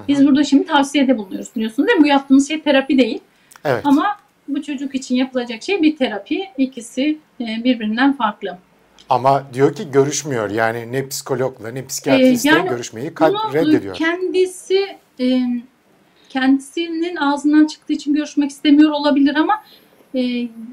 Biz 0.07 0.27
burada 0.27 0.43
şimdi 0.43 0.65
tavsiyede 0.65 1.17
bulunuyoruz 1.17 1.55
biliyorsunuz 1.55 1.87
değil 1.87 1.99
mi? 1.99 2.03
Bu 2.03 2.07
yaptığımız 2.07 2.47
şey 2.47 2.61
terapi 2.61 2.97
değil. 2.97 3.19
Evet. 3.65 3.81
Ama 3.85 4.05
bu 4.47 4.61
çocuk 4.63 4.95
için 4.95 5.15
yapılacak 5.15 5.63
şey 5.63 5.81
bir 5.81 5.97
terapi. 5.97 6.43
İkisi 6.57 7.17
e, 7.41 7.45
birbirinden 7.63 8.13
farklı. 8.13 8.57
Ama 9.09 9.43
diyor 9.53 9.75
ki 9.75 9.91
görüşmüyor. 9.91 10.49
Yani 10.49 10.91
ne 10.91 11.07
psikologla 11.07 11.71
ne 11.71 11.85
psikiyatristle 11.85 12.49
ee, 12.49 12.53
yani 12.53 12.69
görüşmeyi 12.69 13.11
reddediyor. 13.53 13.95
Kendisi 13.95 14.97
e, 15.19 15.41
kendisinin 16.29 17.15
ağzından 17.15 17.67
çıktığı 17.67 17.93
için 17.93 18.13
görüşmek 18.13 18.51
istemiyor 18.51 18.91
olabilir 18.91 19.35
ama 19.35 19.63
e, 20.15 20.21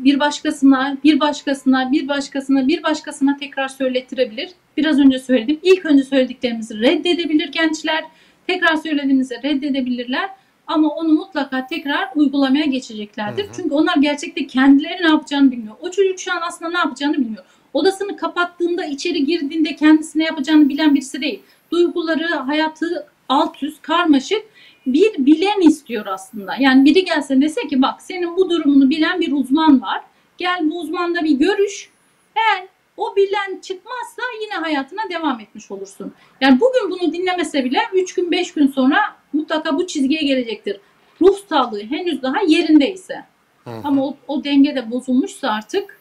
bir 0.04 0.20
başkasına, 0.20 0.96
bir 1.04 1.20
başkasına, 1.20 1.92
bir 1.92 2.08
başkasına, 2.08 2.68
bir 2.68 2.82
başkasına 2.82 3.36
tekrar 3.36 3.68
söylettirebilir. 3.68 4.50
Biraz 4.76 4.98
önce 4.98 5.18
söyledim. 5.18 5.58
İlk 5.62 5.86
önce 5.86 6.04
söylediklerimizi 6.04 6.80
reddedebilir 6.80 7.52
gençler. 7.52 8.04
Tekrar 8.46 8.76
söylediğimizi 8.76 9.34
reddedebilirler. 9.42 10.30
Ama 10.66 10.88
onu 10.88 11.08
mutlaka 11.08 11.66
tekrar 11.66 12.08
uygulamaya 12.14 12.64
geçeceklerdir. 12.64 13.44
Hı 13.44 13.48
hı. 13.48 13.52
Çünkü 13.56 13.74
onlar 13.74 13.96
gerçekte 13.96 14.46
kendileri 14.46 15.02
ne 15.02 15.08
yapacağını 15.08 15.52
bilmiyor. 15.52 15.76
O 15.80 15.90
çocuk 15.90 16.20
şu 16.20 16.32
an 16.32 16.40
aslında 16.48 16.70
ne 16.70 16.78
yapacağını 16.78 17.14
bilmiyor. 17.14 17.44
Odasını 17.72 18.16
kapattığında, 18.16 18.84
içeri 18.84 19.24
girdiğinde 19.24 19.76
kendisine 19.76 20.24
yapacağını 20.24 20.68
bilen 20.68 20.94
birisi 20.94 21.20
değil. 21.20 21.42
Duyguları, 21.70 22.34
hayatı 22.34 23.06
alt 23.28 23.62
üst, 23.62 23.82
karmaşık 23.82 24.42
bir 24.86 25.26
bilen 25.26 25.60
istiyor 25.60 26.06
aslında. 26.06 26.56
Yani 26.60 26.84
biri 26.84 27.04
gelse 27.04 27.40
dese 27.40 27.60
ki 27.68 27.82
bak 27.82 28.02
senin 28.02 28.36
bu 28.36 28.50
durumunu 28.50 28.90
bilen 28.90 29.20
bir 29.20 29.32
uzman 29.32 29.82
var. 29.82 30.00
Gel 30.38 30.70
bu 30.70 30.80
uzmanla 30.80 31.24
bir 31.24 31.38
görüş. 31.38 31.90
Eğer 32.36 32.66
o 32.96 33.16
bilen 33.16 33.60
çıkmazsa 33.60 34.22
yine 34.42 34.54
hayatına 34.54 35.00
devam 35.10 35.40
etmiş 35.40 35.70
olursun. 35.70 36.14
Yani 36.40 36.60
bugün 36.60 36.90
bunu 36.90 37.12
dinlemese 37.12 37.64
bile 37.64 37.78
3 37.92 38.14
gün 38.14 38.30
5 38.30 38.54
gün 38.54 38.66
sonra 38.66 38.98
mutlaka 39.32 39.76
bu 39.76 39.86
çizgiye 39.86 40.22
gelecektir. 40.22 40.80
Ruh 41.22 41.36
sağlığı 41.48 41.82
henüz 41.82 42.22
daha 42.22 42.40
yerindeyse. 42.46 43.24
Hı. 43.64 43.70
Ama 43.84 44.06
o, 44.06 44.16
o 44.28 44.44
denge 44.44 44.74
de 44.74 44.90
bozulmuşsa 44.90 45.48
artık 45.48 46.00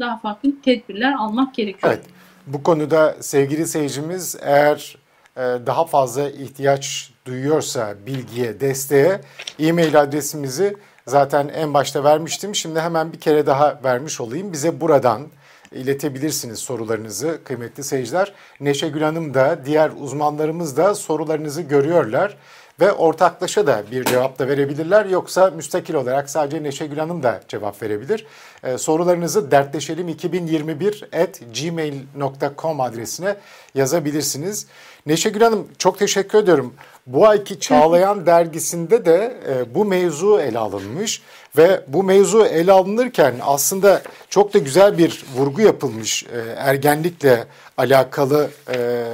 daha 0.00 0.16
farklı 0.18 0.62
tedbirler 0.62 1.12
almak 1.12 1.54
gerekiyor. 1.54 1.92
Evet. 1.92 2.04
Bu 2.46 2.62
konuda 2.62 3.16
sevgili 3.20 3.66
seyircimiz 3.66 4.36
eğer 4.40 4.96
e, 5.36 5.40
daha 5.40 5.84
fazla 5.86 6.30
ihtiyaç 6.30 7.10
duyuyorsa 7.24 7.94
bilgiye, 8.06 8.60
desteğe 8.60 9.20
e-mail 9.58 10.00
adresimizi 10.00 10.76
zaten 11.06 11.48
en 11.48 11.74
başta 11.74 12.04
vermiştim. 12.04 12.54
Şimdi 12.54 12.80
hemen 12.80 13.12
bir 13.12 13.20
kere 13.20 13.46
daha 13.46 13.80
vermiş 13.84 14.20
olayım. 14.20 14.52
Bize 14.52 14.80
buradan 14.80 15.28
iletebilirsiniz 15.72 16.58
sorularınızı 16.58 17.38
kıymetli 17.44 17.84
seyirciler. 17.84 18.32
Neşe 18.60 18.88
Gül 18.88 19.02
Hanım 19.02 19.34
da 19.34 19.58
diğer 19.64 19.90
uzmanlarımız 20.00 20.76
da 20.76 20.94
sorularınızı 20.94 21.62
görüyorlar 21.62 22.36
ve 22.80 22.92
ortaklaşa 22.92 23.66
da 23.66 23.82
bir 23.90 24.04
cevap 24.04 24.38
da 24.38 24.48
verebilirler. 24.48 25.06
Yoksa 25.06 25.50
müstakil 25.50 25.94
olarak 25.94 26.30
sadece 26.30 26.62
Neşe 26.62 26.86
Gül 26.86 26.98
Hanım 26.98 27.22
da 27.22 27.40
cevap 27.48 27.82
verebilir. 27.82 28.26
Ee, 28.64 28.78
sorularınızı 28.78 29.50
dertleşelim2021 29.50 31.22
at 31.22 31.40
gmail.com 31.60 32.80
adresine 32.80 33.36
yazabilirsiniz. 33.74 34.66
Neşe 35.06 35.30
Gül 35.30 35.40
Hanım 35.40 35.68
çok 35.78 35.98
teşekkür 35.98 36.38
ediyorum. 36.38 36.74
Bu 37.06 37.26
ayki 37.26 37.60
Çağlayan 37.60 38.26
dergisinde 38.26 39.04
de 39.04 39.40
e, 39.48 39.74
bu 39.74 39.84
mevzu 39.84 40.40
ele 40.40 40.58
alınmış 40.58 41.22
ve 41.58 41.80
bu 41.86 42.02
mevzu 42.02 42.44
ele 42.44 42.72
alınırken 42.72 43.34
aslında 43.42 44.02
çok 44.30 44.54
da 44.54 44.58
güzel 44.58 44.98
bir 44.98 45.24
vurgu 45.36 45.62
yapılmış 45.62 46.24
e, 46.24 46.38
ergenlikle 46.56 47.44
alakalı 47.76 48.50
e, 48.74 49.04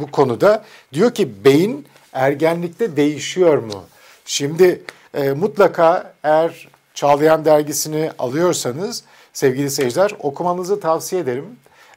bu 0.00 0.10
konuda. 0.10 0.64
Diyor 0.92 1.14
ki 1.14 1.44
beyin 1.44 1.86
ergenlikte 2.12 2.96
değişiyor 2.96 3.58
mu? 3.58 3.84
Şimdi 4.24 4.82
e, 5.14 5.32
mutlaka 5.32 6.14
eğer 6.22 6.68
Çağlayan 6.98 7.44
dergisini 7.44 8.10
alıyorsanız 8.18 9.04
sevgili 9.32 9.70
seyirciler 9.70 10.14
okumanızı 10.18 10.80
tavsiye 10.80 11.22
ederim. 11.22 11.46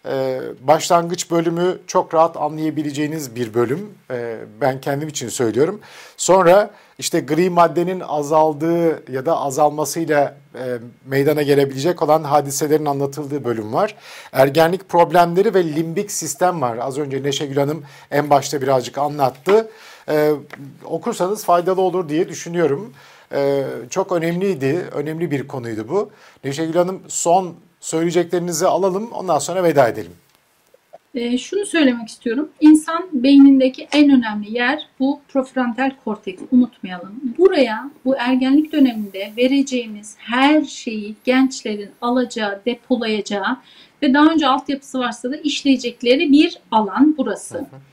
Ee, 0.05 0.41
başlangıç 0.61 1.31
bölümü 1.31 1.77
çok 1.87 2.13
rahat 2.13 2.37
anlayabileceğiniz 2.37 3.35
bir 3.35 3.53
bölüm. 3.53 3.89
Ee, 4.11 4.37
ben 4.61 4.81
kendim 4.81 5.07
için 5.09 5.29
söylüyorum. 5.29 5.79
Sonra 6.17 6.71
işte 6.97 7.19
gri 7.19 7.49
maddenin 7.49 7.99
azaldığı 7.99 9.11
ya 9.11 9.25
da 9.25 9.37
azalmasıyla 9.37 10.35
e, 10.55 10.77
meydana 11.05 11.41
gelebilecek 11.41 12.01
olan 12.01 12.23
hadiselerin 12.23 12.85
anlatıldığı 12.85 13.43
bölüm 13.43 13.73
var. 13.73 13.95
Ergenlik 14.31 14.89
problemleri 14.89 15.53
ve 15.53 15.63
limbik 15.63 16.11
sistem 16.11 16.61
var. 16.61 16.77
Az 16.77 16.97
önce 16.97 17.23
Neşe 17.23 17.53
Hanım 17.53 17.83
en 18.11 18.29
başta 18.29 18.61
birazcık 18.61 18.97
anlattı. 18.97 19.71
Ee, 20.09 20.31
okursanız 20.85 21.45
faydalı 21.45 21.81
olur 21.81 22.09
diye 22.09 22.29
düşünüyorum. 22.29 22.93
çok 23.89 24.11
önemliydi, 24.11 24.85
önemli 24.91 25.31
bir 25.31 25.47
konuydu 25.47 25.89
bu. 25.89 26.11
Neşe 26.43 26.71
Hanım 26.71 27.01
son 27.07 27.55
söyleyeceklerinizi 27.81 28.67
alalım 28.67 29.11
ondan 29.11 29.39
sonra 29.39 29.63
veda 29.63 29.87
edelim. 29.87 30.11
E, 31.15 31.37
şunu 31.37 31.65
söylemek 31.65 32.09
istiyorum. 32.09 32.49
İnsan 32.61 33.07
beynindeki 33.13 33.87
en 33.93 34.09
önemli 34.09 34.53
yer 34.53 34.87
bu 34.99 35.19
prefrontal 35.27 35.91
korteks. 36.05 36.41
Unutmayalım. 36.51 37.21
Buraya 37.37 37.89
bu 38.05 38.15
ergenlik 38.17 38.71
döneminde 38.71 39.31
vereceğimiz 39.37 40.15
her 40.17 40.63
şeyi 40.63 41.15
gençlerin 41.23 41.89
alacağı, 42.01 42.61
depolayacağı 42.65 43.57
ve 44.01 44.13
daha 44.13 44.25
önce 44.25 44.47
altyapısı 44.47 44.99
varsa 44.99 45.31
da 45.31 45.35
işleyecekleri 45.35 46.31
bir 46.31 46.57
alan 46.71 47.15
burası. 47.17 47.57
Hı 47.57 47.61
hı. 47.61 47.90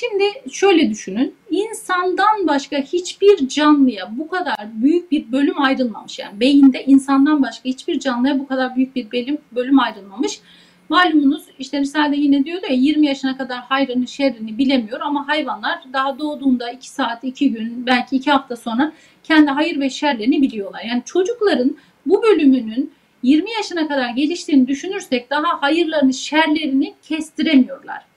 Şimdi 0.00 0.24
şöyle 0.52 0.90
düşünün. 0.90 1.34
İnsandan 1.50 2.46
başka 2.46 2.76
hiçbir 2.76 3.48
canlıya 3.48 4.18
bu 4.18 4.28
kadar 4.28 4.56
büyük 4.74 5.10
bir 5.10 5.32
bölüm 5.32 5.62
ayrılmamış. 5.62 6.18
Yani 6.18 6.40
beyinde 6.40 6.84
insandan 6.84 7.42
başka 7.42 7.64
hiçbir 7.64 8.00
canlıya 8.00 8.38
bu 8.38 8.46
kadar 8.46 8.76
büyük 8.76 8.96
bir 8.96 9.10
bölüm, 9.12 9.38
bölüm 9.52 9.78
ayrılmamış. 9.78 10.40
Malumunuz 10.88 11.42
işte 11.58 11.80
Risale 11.80 12.16
yine 12.16 12.44
diyordu 12.44 12.66
ya 12.68 12.74
20 12.74 13.06
yaşına 13.06 13.36
kadar 13.36 13.58
hayrını 13.58 14.06
şerrini 14.06 14.58
bilemiyor 14.58 15.00
ama 15.00 15.28
hayvanlar 15.28 15.80
daha 15.92 16.18
doğduğunda 16.18 16.70
2 16.70 16.90
saat 16.90 17.24
2 17.24 17.52
gün 17.52 17.86
belki 17.86 18.16
2 18.16 18.30
hafta 18.30 18.56
sonra 18.56 18.92
kendi 19.24 19.50
hayır 19.50 19.80
ve 19.80 19.90
şerlerini 19.90 20.42
biliyorlar. 20.42 20.82
Yani 20.88 21.02
çocukların 21.04 21.76
bu 22.06 22.22
bölümünün 22.22 22.92
20 23.22 23.52
yaşına 23.52 23.88
kadar 23.88 24.10
geliştiğini 24.10 24.68
düşünürsek 24.68 25.30
daha 25.30 25.62
hayırlarını 25.62 26.14
şerlerini 26.14 26.94
kestiremiyorlar. 27.02 28.08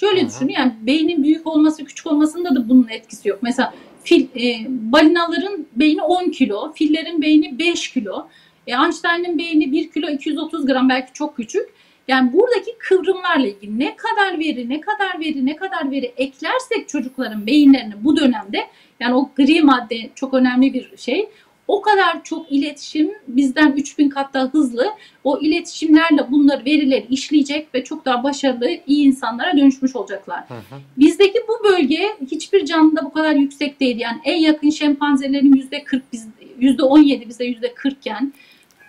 Şöyle 0.00 0.26
düşünün 0.28 0.52
yani 0.52 0.72
beynin 0.80 1.22
büyük 1.22 1.46
olması 1.46 1.84
küçük 1.84 2.06
olmasında 2.06 2.54
da 2.54 2.68
bunun 2.68 2.88
etkisi 2.88 3.28
yok. 3.28 3.38
Mesela 3.42 3.74
fil, 4.04 4.26
e, 4.36 4.66
balinaların 4.68 5.66
beyni 5.76 6.02
10 6.02 6.30
kilo, 6.30 6.72
fillerin 6.72 7.22
beyni 7.22 7.58
5 7.58 7.92
kilo. 7.92 8.28
E, 8.66 8.72
Einstein'ın 8.72 9.38
beyni 9.38 9.72
1 9.72 9.90
kilo 9.90 10.08
230 10.08 10.66
gram 10.66 10.88
belki 10.88 11.12
çok 11.12 11.36
küçük. 11.36 11.68
Yani 12.08 12.32
buradaki 12.32 12.78
kıvrımlarla 12.78 13.46
ilgili 13.46 13.78
ne 13.78 13.96
kadar 13.96 14.38
veri, 14.38 14.68
ne 14.68 14.80
kadar 14.80 15.20
veri, 15.20 15.46
ne 15.46 15.56
kadar 15.56 15.90
veri 15.90 16.12
eklersek 16.16 16.88
çocukların 16.88 17.46
beyinlerine 17.46 17.94
bu 18.04 18.16
dönemde 18.16 18.66
yani 19.00 19.14
o 19.14 19.30
gri 19.36 19.62
madde 19.62 20.10
çok 20.14 20.34
önemli 20.34 20.74
bir 20.74 20.96
şey 20.96 21.28
o 21.70 21.80
kadar 21.82 22.24
çok 22.24 22.52
iletişim 22.52 23.10
bizden 23.28 23.72
3000 23.72 24.08
kat 24.08 24.34
daha 24.34 24.44
hızlı 24.44 24.86
o 25.24 25.40
iletişimlerle 25.40 26.30
bunları 26.30 26.64
verileri 26.64 27.06
işleyecek 27.10 27.74
ve 27.74 27.84
çok 27.84 28.04
daha 28.04 28.24
başarılı 28.24 28.70
iyi 28.86 29.06
insanlara 29.06 29.56
dönüşmüş 29.56 29.96
olacaklar. 29.96 30.48
Hı 30.48 30.54
hı. 30.54 30.80
Bizdeki 30.96 31.38
bu 31.48 31.64
bölge 31.64 32.16
hiçbir 32.30 32.64
canlıda 32.64 33.04
bu 33.04 33.12
kadar 33.12 33.32
yüksek 33.32 33.80
değil. 33.80 34.00
Yani 34.00 34.20
en 34.24 34.36
yakın 34.36 34.70
şempanzelerin 34.70 35.52
%40 35.52 36.00
biz 36.12 36.28
%17 36.60 37.28
bize 37.28 37.44
%40 37.44 37.90
iken 37.90 38.32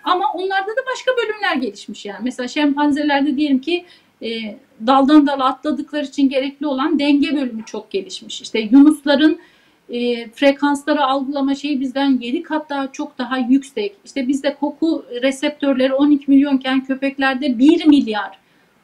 ama 0.03 0.25
onlarda 0.33 0.71
da 0.71 0.81
başka 0.91 1.11
bölümler 1.17 1.55
gelişmiş 1.55 2.05
yani. 2.05 2.19
Mesela 2.23 2.47
şempanzelerde 2.47 3.37
diyelim 3.37 3.59
ki 3.59 3.85
e, 4.21 4.29
daldan 4.87 5.27
dala 5.27 5.45
atladıkları 5.45 6.05
için 6.05 6.29
gerekli 6.29 6.67
olan 6.67 6.99
denge 6.99 7.35
bölümü 7.35 7.65
çok 7.65 7.91
gelişmiş. 7.91 8.41
İşte 8.41 8.59
yunusların 8.59 9.39
e, 9.91 10.29
frekansları 10.29 11.05
algılama 11.05 11.55
şeyi 11.55 11.79
bizden 11.79 12.19
7 12.21 12.43
kat 12.43 12.69
daha 12.69 12.91
çok 12.91 13.17
daha 13.17 13.37
yüksek. 13.37 13.95
İşte 14.05 14.27
bizde 14.27 14.55
koku 14.55 15.05
reseptörleri 15.21 15.93
12 15.93 16.31
milyonken 16.31 16.85
köpeklerde 16.85 17.59
1 17.59 17.85
milyar. 17.85 18.41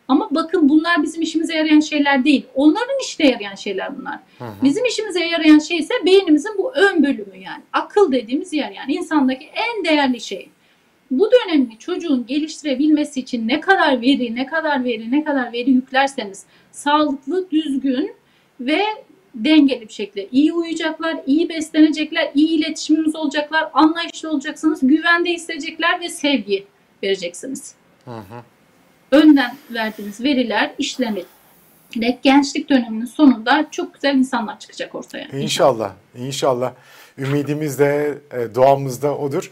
Ama 0.08 0.28
bakın 0.32 0.70
bunlar 0.70 1.04
bizim 1.04 1.22
işimize 1.22 1.56
yarayan 1.56 1.80
şeyler 1.80 2.24
değil. 2.24 2.46
Onların 2.56 3.00
işine 3.02 3.30
yarayan 3.30 3.56
şeyler 3.56 4.00
bunlar. 4.00 4.20
Hı 4.39 4.46
hı. 4.46 4.52
Bizim 4.63 4.86
işimize 4.86 5.26
yarayan 5.26 5.60
şey 5.60 5.78
ise 5.78 5.93
beynimizin 6.06 6.58
bu 6.58 6.74
ön 6.76 7.04
bölümü 7.04 7.38
yani. 7.38 7.63
Akıl 7.74 8.12
dediğimiz 8.12 8.54
yer 8.54 8.72
yani 8.72 8.93
insandaki 8.93 9.46
en 9.46 9.86
değerli 9.86 10.22
şey. 10.22 10.50
Bu 11.12 11.30
dönemde 11.32 11.72
çocuğun 11.80 12.26
geliştirebilmesi 12.26 13.20
için 13.20 13.48
ne 13.48 13.60
kadar 13.60 14.02
veri, 14.02 14.36
ne 14.36 14.46
kadar 14.46 14.84
veri, 14.84 15.12
ne 15.12 15.24
kadar 15.24 15.54
veri 15.54 15.72
yüklerseniz 15.72 16.46
sağlıklı, 16.72 17.52
düzgün 17.52 18.12
ve 18.60 18.82
dengeli 19.45 19.88
bir 19.88 19.93
şekilde 19.93 20.28
iyi 20.32 20.54
uyuyacaklar, 20.54 21.17
iyi 21.26 21.50
beslenecekler, 21.50 22.32
iyi 22.36 22.50
iletişimimiz 22.50 23.15
olacaklar, 23.15 23.69
anlayışlı 23.73 24.32
olacaksınız, 24.32 24.80
güvende 24.82 25.30
hissedecekler 25.30 26.00
ve 26.02 26.10
sevgi 26.10 26.65
vereceksiniz. 27.04 27.73
Hı 28.06 28.12
hı. 28.12 28.43
Önden 29.12 29.56
verdiğiniz 29.71 30.23
veriler 30.23 30.73
işlenir. 30.78 31.26
dek 31.95 32.23
gençlik 32.23 32.69
döneminin 32.69 33.06
sonunda 33.06 33.67
çok 33.71 33.93
güzel 33.93 34.15
insanlar 34.15 34.60
çıkacak 34.60 34.95
ortaya. 34.95 35.28
İnşallah, 35.28 35.91
inşallah. 36.17 36.73
Ümidimiz 37.17 37.80
de, 37.80 38.17
e, 38.32 38.56
duamız 38.56 39.02
da 39.02 39.17
odur. 39.17 39.52